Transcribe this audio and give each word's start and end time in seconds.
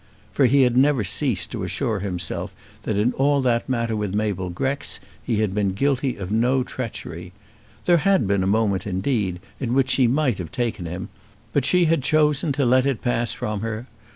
For 0.33 0.47
he 0.47 0.63
had 0.63 0.75
never 0.75 1.03
ceased 1.03 1.51
to 1.51 1.61
assure 1.63 1.99
himself 1.99 2.55
that 2.81 2.97
in 2.97 3.13
all 3.13 3.39
that 3.43 3.69
matter 3.69 3.95
with 3.95 4.15
Mabel 4.15 4.49
Grex 4.49 4.99
he 5.23 5.41
had 5.41 5.53
been 5.53 5.73
guilty 5.73 6.15
of 6.17 6.31
no 6.31 6.63
treachery. 6.63 7.33
There 7.85 7.97
had 7.97 8.25
been 8.27 8.41
a 8.41 8.47
moment, 8.47 8.87
indeed, 8.87 9.39
in 9.59 9.75
which 9.75 9.91
she 9.91 10.07
might 10.07 10.39
have 10.39 10.51
taken 10.51 10.87
him; 10.87 11.09
but 11.53 11.65
she 11.65 11.85
had 11.85 12.01
chosen 12.01 12.51
to 12.53 12.65
let 12.65 12.87
it 12.87 13.03
pass 13.03 13.33
from 13.33 13.59
her. 13.61 13.85